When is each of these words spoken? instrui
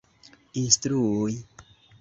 instrui 0.63 1.35